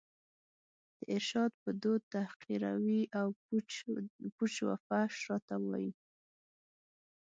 د 0.97 0.99
ارشاد 1.15 1.51
په 1.63 1.69
دود 1.81 2.01
تحقیروي 2.15 3.01
او 3.19 3.27
پوچ 4.39 4.55
و 4.67 4.69
فحش 4.85 5.15
راته 5.29 5.55
وايي 5.65 5.91